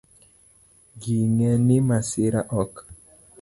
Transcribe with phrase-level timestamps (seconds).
[1.01, 2.73] Ging'e ni masira ok